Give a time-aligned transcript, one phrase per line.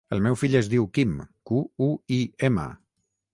[0.15, 1.11] El meu fill es diu Quim:
[1.51, 2.19] cu, u, i,
[2.51, 2.67] ema.